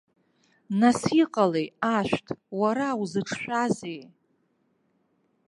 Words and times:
Нас, 0.79 0.99
иҟалеи, 1.21 1.67
ашәҭ, 1.95 2.27
уара 2.59 2.89
узыҿшәазеи? 3.01 4.01